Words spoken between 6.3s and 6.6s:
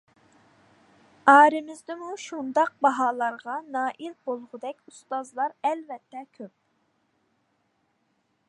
كۆپ.